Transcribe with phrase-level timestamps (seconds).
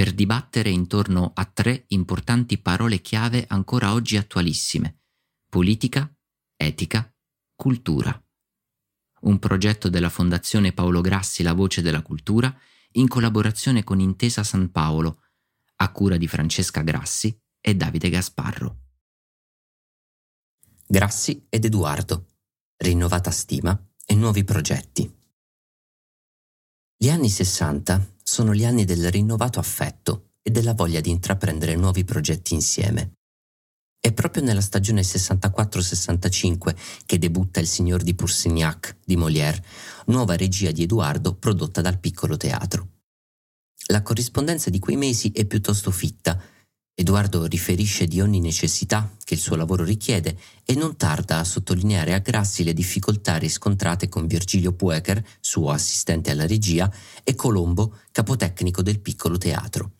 [0.00, 5.02] per dibattere intorno a tre importanti parole chiave ancora oggi attualissime.
[5.46, 6.10] Politica,
[6.56, 7.14] etica,
[7.54, 8.10] cultura.
[9.24, 12.50] Un progetto della Fondazione Paolo Grassi La Voce della Cultura
[12.92, 15.20] in collaborazione con Intesa San Paolo,
[15.76, 18.78] a cura di Francesca Grassi e Davide Gasparro.
[20.86, 22.26] Grassi ed Edoardo.
[22.78, 25.14] Rinnovata stima e nuovi progetti.
[26.96, 32.04] Gli anni 60 sono gli anni del rinnovato affetto e della voglia di intraprendere nuovi
[32.04, 33.14] progetti insieme.
[33.98, 39.60] È proprio nella stagione 64-65 che debutta Il Signor di Poursignac di Molière,
[40.06, 43.00] nuova regia di Edoardo prodotta dal piccolo teatro.
[43.88, 46.40] La corrispondenza di quei mesi è piuttosto fitta
[47.00, 52.12] Edoardo riferisce di ogni necessità che il suo lavoro richiede e non tarda a sottolineare
[52.12, 56.92] a Grassi le difficoltà riscontrate con Virgilio Puecher, suo assistente alla regia,
[57.24, 59.99] e Colombo, capotecnico del piccolo teatro.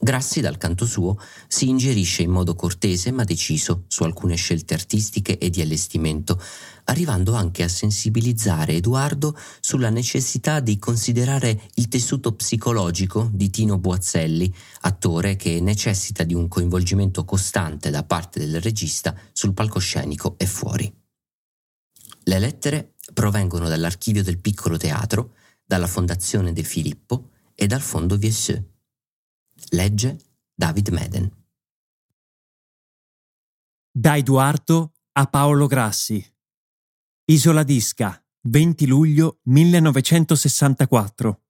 [0.00, 5.38] Grassi, dal canto suo, si ingerisce in modo cortese ma deciso su alcune scelte artistiche
[5.38, 6.40] e di allestimento,
[6.84, 14.52] arrivando anche a sensibilizzare Edoardo sulla necessità di considerare il tessuto psicologico di Tino Boazzelli,
[14.82, 20.92] attore che necessita di un coinvolgimento costante da parte del regista sul palcoscenico e fuori.
[22.24, 25.34] Le lettere provengono dall'archivio del piccolo teatro,
[25.64, 28.73] dalla Fondazione De Filippo e dal Fondo Viesseux.
[29.70, 30.18] Legge
[30.54, 31.30] David Meden.
[33.90, 36.24] Da Edoardo a Paolo Grassi.
[37.26, 41.42] Isola d'Isca, 20 luglio 1964.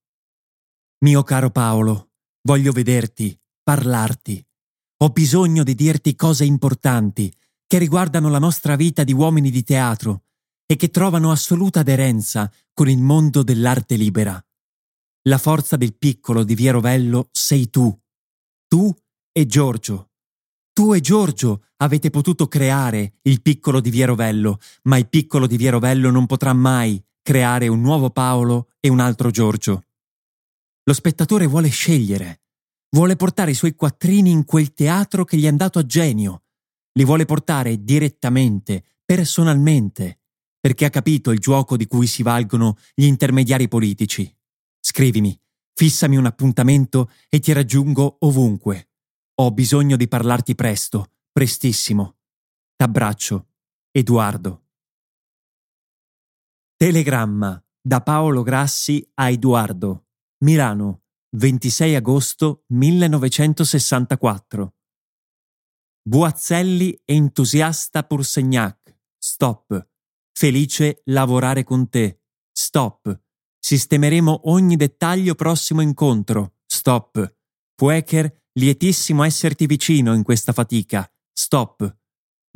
[1.04, 4.46] Mio caro Paolo, voglio vederti, parlarti.
[4.98, 7.34] Ho bisogno di dirti cose importanti
[7.66, 10.24] che riguardano la nostra vita di uomini di teatro
[10.66, 14.42] e che trovano assoluta aderenza con il mondo dell'arte libera.
[15.26, 17.98] La forza del piccolo di Via Rovello sei tu,
[18.68, 18.94] tu
[19.32, 20.10] e Giorgio.
[20.70, 25.56] Tu e Giorgio avete potuto creare il piccolo di Via Rovello, ma il piccolo di
[25.56, 29.86] Via Rovello non potrà mai creare un nuovo Paolo e un altro Giorgio.
[30.82, 32.42] Lo spettatore vuole scegliere,
[32.90, 36.42] vuole portare i suoi quattrini in quel teatro che gli è andato a genio,
[36.92, 40.18] li vuole portare direttamente, personalmente,
[40.60, 44.30] perché ha capito il gioco di cui si valgono gli intermediari politici.
[44.86, 45.34] Scrivimi,
[45.72, 48.90] fissami un appuntamento e ti raggiungo ovunque.
[49.36, 52.18] Ho bisogno di parlarti presto, prestissimo.
[52.76, 53.48] T'abbraccio,
[53.90, 54.66] Edoardo.
[56.76, 60.08] Telegramma da Paolo Grassi a Edoardo,
[60.44, 64.74] Milano, 26 agosto 1964.
[66.02, 68.98] Buazzelli entusiasta Pursegnac.
[69.16, 69.88] Stop.
[70.30, 72.20] Felice lavorare con te.
[72.52, 73.23] Stop.
[73.66, 76.56] Sistemeremo ogni dettaglio prossimo incontro.
[76.66, 77.34] Stop.
[77.74, 81.10] Puecher, lietissimo esserti vicino in questa fatica.
[81.32, 81.96] Stop.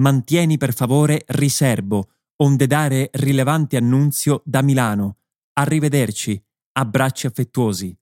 [0.03, 2.11] Mantieni per favore riservo,
[2.43, 5.21] onde dare rilevante annunzio da Milano.
[5.55, 6.47] Arrivederci.
[6.73, 7.99] Abbracci affettuosi.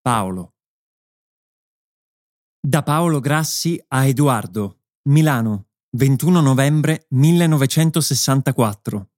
[0.00, 0.56] Paolo.
[2.58, 4.80] Da Paolo Grassi a Edoardo,
[5.10, 9.10] Milano, 21 novembre 1964.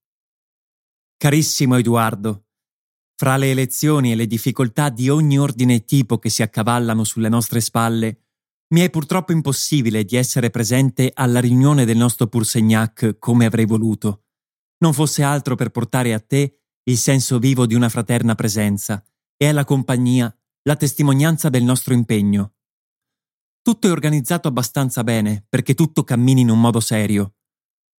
[1.16, 2.44] Carissimo Edoardo,
[3.20, 7.28] fra le elezioni e le difficoltà di ogni ordine e tipo che si accavallano sulle
[7.28, 8.28] nostre spalle,
[8.68, 14.22] mi è purtroppo impossibile di essere presente alla riunione del nostro Pursegnac come avrei voluto.
[14.78, 19.04] Non fosse altro per portare a te il senso vivo di una fraterna presenza
[19.36, 22.54] e alla compagnia la testimonianza del nostro impegno.
[23.60, 27.34] Tutto è organizzato abbastanza bene perché tutto cammini in un modo serio.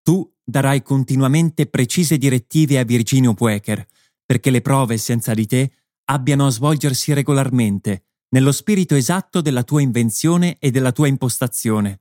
[0.01, 3.87] Tu darai continuamente precise direttive a Virginio Puecher
[4.31, 5.73] perché le prove senza di te
[6.05, 11.99] abbiano a svolgersi regolarmente nello spirito esatto della tua invenzione e della tua impostazione.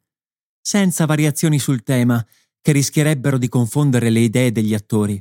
[0.61, 2.25] senza variazioni sul tema
[2.61, 5.21] che rischierebbero di confondere le idee degli attori.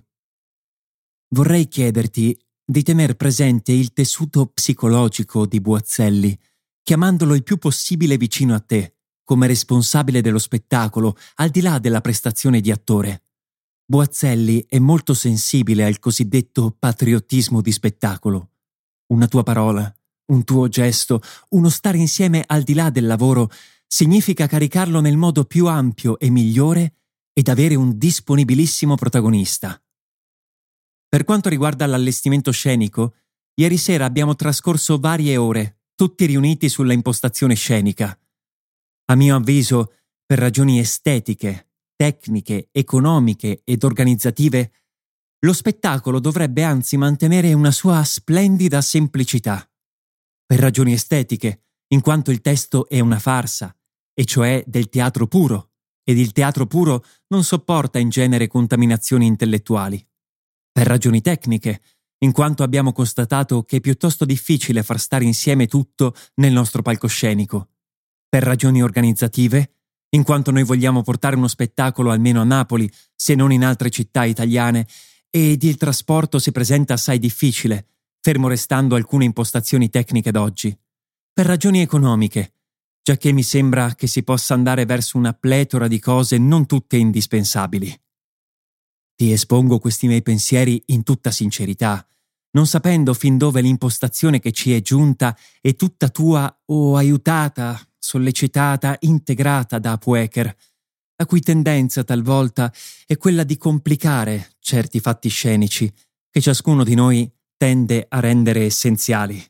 [1.30, 6.38] Vorrei chiederti di tener presente il tessuto psicologico di Buazzelli,
[6.84, 12.02] chiamandolo il più possibile vicino a te, come responsabile dello spettacolo, al di là della
[12.02, 13.24] prestazione di attore.
[13.90, 18.52] Boazzelli è molto sensibile al cosiddetto patriottismo di spettacolo.
[19.08, 19.92] Una tua parola,
[20.28, 23.50] un tuo gesto, uno stare insieme al di là del lavoro
[23.88, 26.98] significa caricarlo nel modo più ampio e migliore
[27.34, 29.82] ed avere un disponibilissimo protagonista.
[31.08, 33.16] Per quanto riguarda l'allestimento scenico,
[33.56, 38.16] ieri sera abbiamo trascorso varie ore, tutti riuniti sulla impostazione scenica.
[39.06, 39.94] A mio avviso,
[40.28, 41.69] per ragioni estetiche,
[42.00, 44.72] tecniche, economiche ed organizzative,
[45.40, 49.70] lo spettacolo dovrebbe anzi mantenere una sua splendida semplicità.
[50.46, 53.76] Per ragioni estetiche, in quanto il testo è una farsa,
[54.14, 60.02] e cioè del teatro puro, ed il teatro puro non sopporta in genere contaminazioni intellettuali.
[60.72, 61.82] Per ragioni tecniche,
[62.20, 67.72] in quanto abbiamo constatato che è piuttosto difficile far stare insieme tutto nel nostro palcoscenico.
[68.30, 69.79] Per ragioni organizzative,
[70.12, 74.24] in quanto noi vogliamo portare uno spettacolo almeno a Napoli, se non in altre città
[74.26, 74.88] italiane,
[75.30, 77.88] ed il trasporto si presenta assai difficile,
[78.20, 80.76] fermo restando alcune impostazioni tecniche d'oggi.
[81.32, 82.54] Per ragioni economiche,
[83.04, 86.98] già che mi sembra che si possa andare verso una pletora di cose non tutte
[86.98, 88.02] indispensabili.
[89.16, 92.06] Ti espongo questi miei pensieri in tutta sincerità,
[92.52, 98.96] non sapendo fin dove l'impostazione che ci è giunta è tutta tua o aiutata sollecitata,
[99.02, 100.56] integrata da Pueker,
[101.16, 102.74] la cui tendenza talvolta
[103.06, 105.92] è quella di complicare certi fatti scenici
[106.30, 109.44] che ciascuno di noi tende a rendere essenziali.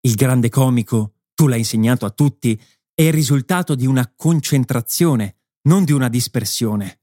[0.00, 2.60] Il grande comico, tu l'hai insegnato a tutti,
[2.92, 7.00] è il risultato di una concentrazione, non di una dispersione.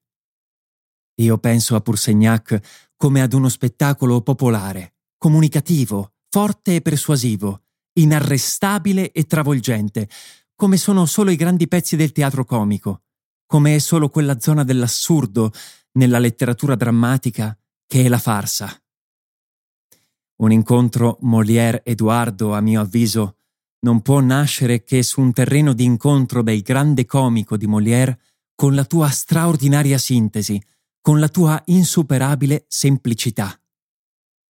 [1.21, 7.63] Io penso a Pourseignac come ad uno spettacolo popolare, comunicativo, forte e persuasivo,
[7.93, 10.07] inarrestabile e travolgente,
[10.61, 13.01] come sono solo i grandi pezzi del teatro comico,
[13.47, 15.51] come è solo quella zona dell'assurdo
[15.93, 18.71] nella letteratura drammatica che è la farsa.
[20.35, 23.37] Un incontro Molière-Edoardo, a mio avviso,
[23.79, 28.19] non può nascere che su un terreno di incontro del grande comico di Molière
[28.53, 30.61] con la tua straordinaria sintesi,
[31.01, 33.59] con la tua insuperabile semplicità.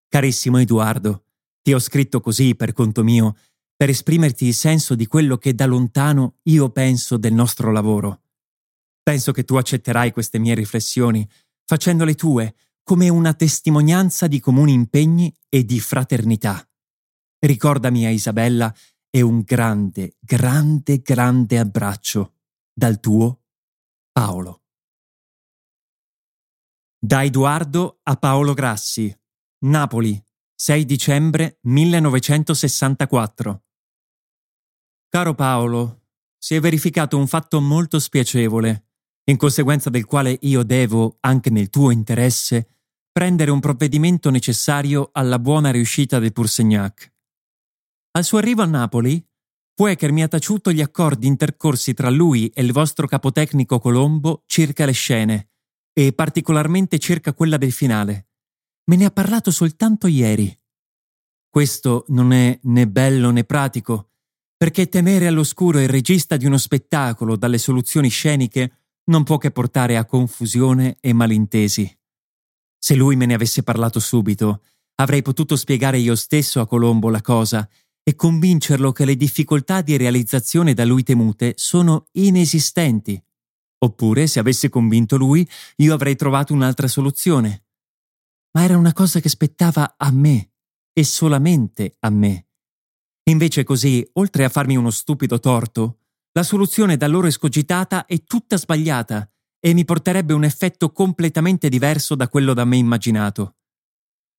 [0.09, 1.23] Carissimo Edoardo,
[1.61, 3.33] ti ho scritto così per conto mio
[3.81, 8.25] per esprimerti il senso di quello che da lontano io penso del nostro lavoro.
[9.01, 11.27] Penso che tu accetterai queste mie riflessioni,
[11.65, 16.63] facendole tue come una testimonianza di comuni impegni e di fraternità.
[17.39, 18.71] Ricordami a Isabella
[19.09, 22.35] e un grande, grande, grande abbraccio
[22.71, 23.45] dal tuo
[24.11, 24.61] Paolo.
[26.99, 29.11] Da Edoardo a Paolo Grassi,
[29.65, 30.23] Napoli,
[30.53, 33.63] 6 dicembre 1964.
[35.13, 36.03] Caro Paolo,
[36.37, 38.85] si è verificato un fatto molto spiacevole,
[39.25, 42.77] in conseguenza del quale io devo, anche nel tuo interesse,
[43.11, 47.13] prendere un provvedimento necessario alla buona riuscita del Pourseignac.
[48.11, 49.21] Al suo arrivo a Napoli,
[49.73, 54.85] Puecher mi ha taciuto gli accordi intercorsi tra lui e il vostro capotecnico Colombo circa
[54.85, 55.49] le scene,
[55.91, 58.29] e particolarmente circa quella del finale.
[58.85, 60.57] Me ne ha parlato soltanto ieri.
[61.49, 64.10] Questo non è né bello né pratico,
[64.61, 68.73] perché tenere all'oscuro il regista di uno spettacolo dalle soluzioni sceniche
[69.05, 71.99] non può che portare a confusione e malintesi.
[72.77, 74.61] Se lui me ne avesse parlato subito,
[74.97, 77.67] avrei potuto spiegare io stesso a Colombo la cosa
[78.03, 83.19] e convincerlo che le difficoltà di realizzazione da lui temute sono inesistenti.
[83.79, 87.63] Oppure, se avesse convinto lui, io avrei trovato un'altra soluzione.
[88.51, 90.51] Ma era una cosa che spettava a me,
[90.93, 92.45] e solamente a me.
[93.29, 95.99] Invece così, oltre a farmi uno stupido torto,
[96.33, 102.15] la soluzione da loro escogitata è tutta sbagliata e mi porterebbe un effetto completamente diverso
[102.15, 103.57] da quello da me immaginato.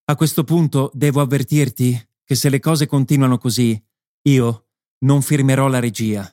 [0.07, 3.81] A questo punto devo avvertirti che se le cose continuano così,
[4.23, 4.67] io
[5.05, 6.29] non firmerò la regia.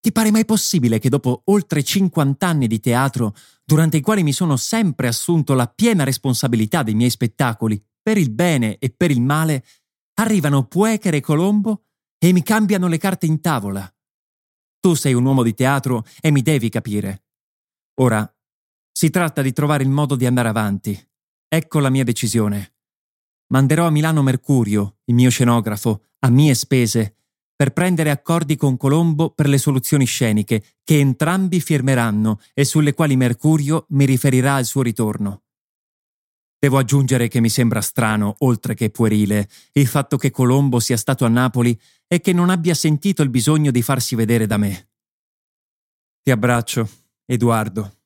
[0.00, 4.32] Ti pare mai possibile che dopo oltre 50 anni di teatro, durante i quali mi
[4.32, 9.22] sono sempre assunto la piena responsabilità dei miei spettacoli, per il bene e per il
[9.22, 9.64] male,
[10.14, 11.86] Arrivano Puecher e Colombo
[12.18, 13.92] e mi cambiano le carte in tavola.
[14.80, 17.24] Tu sei un uomo di teatro e mi devi capire.
[18.00, 18.28] Ora,
[18.92, 21.08] si tratta di trovare il modo di andare avanti.
[21.48, 22.74] Ecco la mia decisione.
[23.48, 27.16] Manderò a Milano Mercurio, il mio scenografo, a mie spese,
[27.56, 33.16] per prendere accordi con Colombo per le soluzioni sceniche che entrambi firmeranno e sulle quali
[33.16, 35.43] Mercurio mi riferirà al suo ritorno.
[36.64, 41.26] Devo aggiungere che mi sembra strano, oltre che puerile, il fatto che Colombo sia stato
[41.26, 44.88] a Napoli e che non abbia sentito il bisogno di farsi vedere da me.
[46.22, 46.88] Ti abbraccio,
[47.26, 47.98] Edoardo.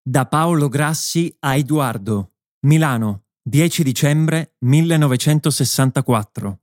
[0.00, 2.34] Da Paolo Grassi a Edoardo,
[2.66, 6.60] Milano, 10 dicembre 1964.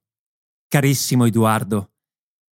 [0.69, 1.95] Carissimo Edoardo,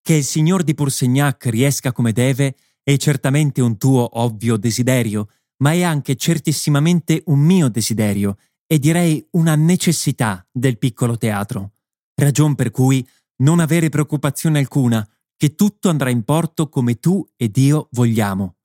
[0.02, 5.72] che il signor di Poursignac riesca come deve è certamente un tuo ovvio desiderio, ma
[5.72, 11.74] è anche certissimamente un mio desiderio e direi una necessità del piccolo teatro.
[12.16, 13.08] Ragion per cui
[13.38, 15.08] non avere preoccupazione alcuna,
[15.38, 18.56] che tutto andrà in porto come tu ed io vogliamo.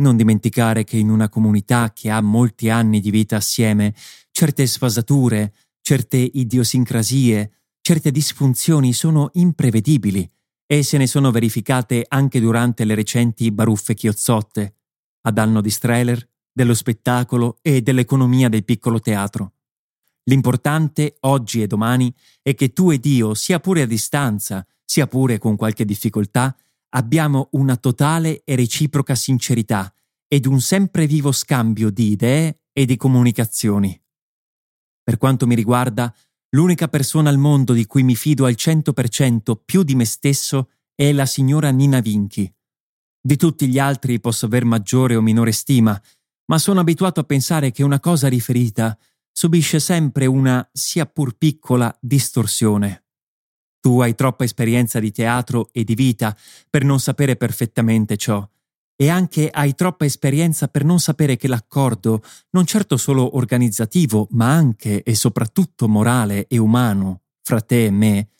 [0.00, 3.94] Non dimenticare che in una comunità che ha molti anni di vita assieme,
[4.30, 10.30] certe sfasature, certe idiosincrasie, certe disfunzioni sono imprevedibili
[10.66, 14.77] e se ne sono verificate anche durante le recenti baruffe chiozzotte,
[15.22, 19.52] a danno di Streller, dello spettacolo e dell'economia del piccolo teatro.
[20.24, 25.38] L'importante oggi e domani è che tu ed io, sia pure a distanza, sia pure
[25.38, 26.54] con qualche difficoltà,
[26.90, 29.92] abbiamo una totale e reciproca sincerità
[30.26, 33.98] ed un sempre vivo scambio di idee e di comunicazioni.
[35.02, 36.14] Per quanto mi riguarda,
[36.50, 41.12] l'unica persona al mondo di cui mi fido al 100% più di me stesso è
[41.12, 42.52] la signora Nina Vinchi.
[43.20, 46.00] Di tutti gli altri posso aver maggiore o minore stima,
[46.46, 48.96] ma sono abituato a pensare che una cosa riferita
[49.32, 53.04] subisce sempre una, sia pur piccola, distorsione.
[53.80, 56.36] Tu hai troppa esperienza di teatro e di vita
[56.68, 58.48] per non sapere perfettamente ciò,
[58.96, 62.20] e anche hai troppa esperienza per non sapere che l'accordo,
[62.50, 68.30] non certo solo organizzativo, ma anche e soprattutto morale e umano, fra te e me,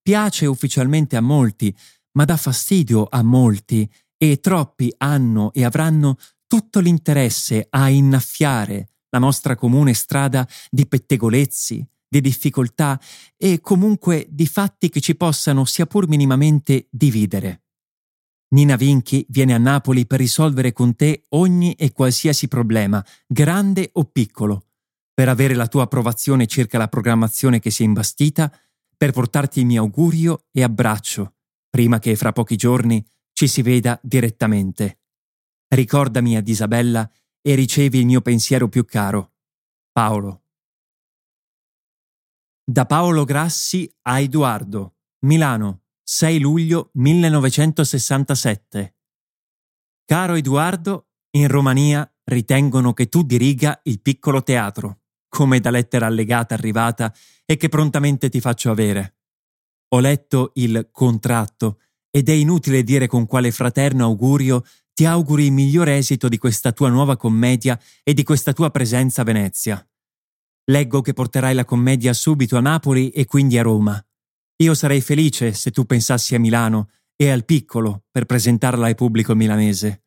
[0.00, 1.76] piace ufficialmente a molti,
[2.12, 3.86] ma dà fastidio a molti,
[4.18, 11.86] e troppi hanno e avranno tutto l'interesse a innaffiare la nostra comune strada di pettegolezzi,
[12.08, 13.00] di difficoltà
[13.36, 17.62] e comunque di fatti che ci possano sia pur minimamente dividere.
[18.48, 24.04] Nina Vinchi viene a Napoli per risolvere con te ogni e qualsiasi problema, grande o
[24.04, 24.66] piccolo,
[25.12, 28.52] per avere la tua approvazione circa la programmazione che si è imbastita,
[28.96, 31.34] per portarti il mio augurio e abbraccio,
[31.68, 33.04] prima che fra pochi giorni
[33.36, 35.00] ci si veda direttamente.
[35.68, 37.06] Ricordami ad Isabella
[37.42, 39.34] e ricevi il mio pensiero più caro.
[39.92, 40.44] Paolo.
[42.64, 48.96] Da Paolo Grassi a Edoardo, Milano, 6 luglio 1967.
[50.06, 56.54] Caro Edoardo, in Romania ritengono che tu diriga il piccolo teatro, come da lettera allegata
[56.54, 57.14] arrivata
[57.44, 59.18] e che prontamente ti faccio avere.
[59.88, 61.80] Ho letto il contratto
[62.16, 66.72] ed è inutile dire con quale fraterno augurio ti auguri il migliore esito di questa
[66.72, 69.86] tua nuova commedia e di questa tua presenza a Venezia.
[70.70, 74.02] Leggo che porterai la commedia subito a Napoli e quindi a Roma.
[74.62, 79.34] Io sarei felice se tu pensassi a Milano e al piccolo per presentarla al pubblico
[79.34, 80.04] milanese.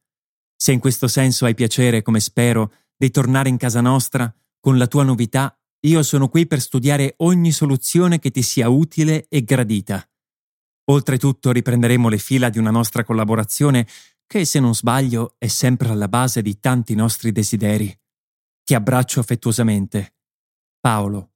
[0.55, 4.87] Se in questo senso hai piacere, come spero, di tornare in casa nostra, con la
[4.87, 10.08] tua novità, io sono qui per studiare ogni soluzione che ti sia utile e gradita.
[10.89, 13.87] Oltretutto riprenderemo le fila di una nostra collaborazione
[14.25, 17.95] che, se non sbaglio, è sempre alla base di tanti nostri desideri.
[18.63, 20.15] Ti abbraccio affettuosamente.
[20.79, 21.33] Paolo.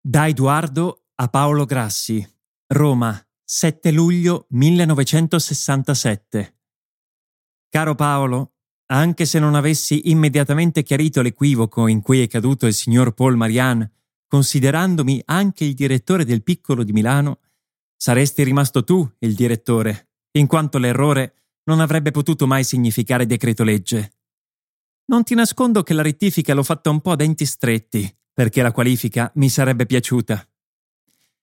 [0.00, 2.26] Da Edoardo a Paolo Grassi,
[2.68, 6.58] Roma, 7 luglio 1967.
[7.68, 8.54] Caro Paolo,
[8.86, 13.88] anche se non avessi immediatamente chiarito l'equivoco in cui è caduto il signor Paul Marian,
[14.32, 17.40] considerandomi anche il direttore del piccolo di Milano,
[17.94, 20.08] saresti rimasto tu il direttore,
[20.38, 21.34] in quanto l'errore
[21.64, 24.14] non avrebbe potuto mai significare decreto legge.
[25.08, 28.72] Non ti nascondo che la rettifica l'ho fatta un po' a denti stretti, perché la
[28.72, 30.48] qualifica mi sarebbe piaciuta.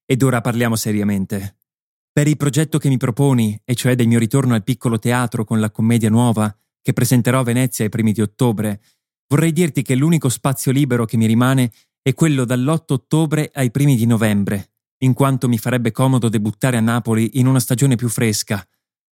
[0.07, 1.57] Ed ora parliamo seriamente.
[2.11, 5.59] Per il progetto che mi proponi, e cioè del mio ritorno al piccolo teatro con
[5.59, 8.81] la commedia nuova, che presenterò a Venezia ai primi di ottobre,
[9.27, 13.95] vorrei dirti che l'unico spazio libero che mi rimane è quello dall'8 ottobre ai primi
[13.95, 18.65] di novembre, in quanto mi farebbe comodo debuttare a Napoli in una stagione più fresca,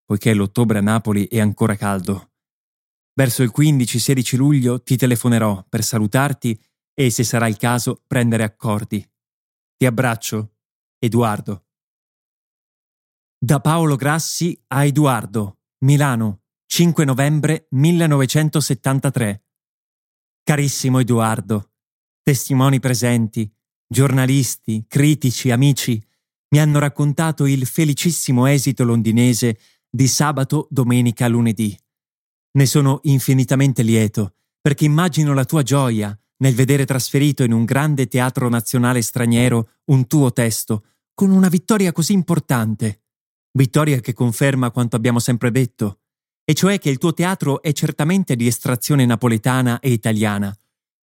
[0.05, 2.31] poiché l'ottobre a Napoli è ancora caldo.
[3.13, 6.59] Verso il 15-16 luglio ti telefonerò per salutarti
[6.93, 9.05] e, se sarà il caso, prendere accordi.
[9.75, 10.55] Ti abbraccio,
[10.99, 11.65] Edoardo.
[13.39, 19.45] Da Paolo Grassi a Edoardo, Milano, 5 novembre 1973.
[20.43, 21.73] Carissimo Edoardo,
[22.27, 23.49] testimoni presenti,
[23.87, 26.05] giornalisti, critici, amici
[26.49, 29.57] mi hanno raccontato il felicissimo esito londinese
[29.89, 31.73] di sabato, domenica, lunedì.
[32.57, 38.09] Ne sono infinitamente lieto, perché immagino la tua gioia nel vedere trasferito in un grande
[38.09, 43.03] teatro nazionale straniero un tuo testo, con una vittoria così importante.
[43.53, 46.01] Vittoria che conferma quanto abbiamo sempre detto,
[46.43, 50.53] e cioè che il tuo teatro è certamente di estrazione napoletana e italiana,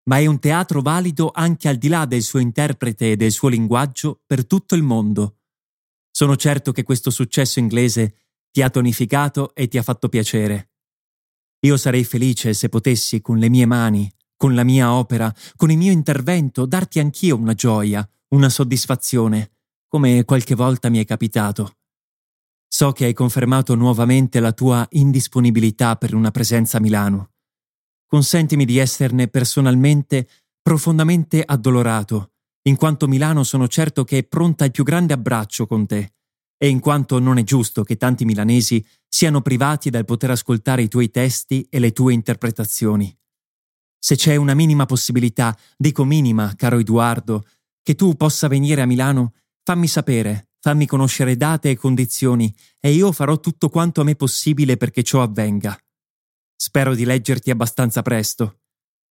[0.06, 3.48] ma è un teatro valido anche al di là del suo interprete e del suo
[3.48, 5.38] linguaggio per tutto il mondo.
[6.12, 8.16] Sono certo che questo successo inglese
[8.52, 10.72] ti ha tonificato e ti ha fatto piacere.
[11.62, 15.78] Io sarei felice se potessi, con le mie mani, con la mia opera, con il
[15.78, 19.54] mio intervento, darti anch'io una gioia, una soddisfazione,
[19.88, 21.78] come qualche volta mi è capitato.
[22.68, 27.33] So che hai confermato nuovamente la tua indisponibilità per una presenza a Milano.
[28.14, 30.28] Consentimi di esserne personalmente
[30.62, 32.34] profondamente addolorato,
[32.68, 36.14] in quanto Milano sono certo che è pronta al più grande abbraccio con te,
[36.56, 40.90] e in quanto non è giusto che tanti milanesi siano privati dal poter ascoltare i
[40.90, 43.12] tuoi testi e le tue interpretazioni.
[43.98, 47.44] Se c'è una minima possibilità, dico minima, caro Edoardo,
[47.82, 53.12] che tu possa venire a Milano, fammi sapere, fammi conoscere date e condizioni, e io
[53.12, 55.76] farò tutto quanto a me possibile perché ciò avvenga.
[56.66, 58.62] Spero di leggerti abbastanza presto.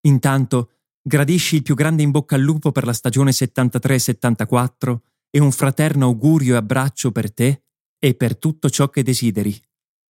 [0.07, 0.71] Intanto,
[1.03, 4.97] gradisci il più grande in bocca al lupo per la stagione 73-74
[5.29, 7.65] e un fraterno augurio e abbraccio per te
[7.99, 9.55] e per tutto ciò che desideri.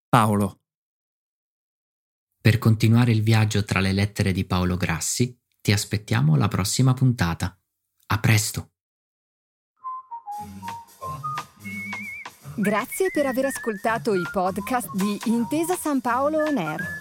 [0.08, 0.60] Paolo.
[2.40, 7.60] Per continuare il viaggio tra le lettere di Paolo Grassi, ti aspettiamo alla prossima puntata.
[8.06, 8.74] A presto!
[12.54, 17.01] Grazie per aver ascoltato i podcast di Intesa San Paolo On Air.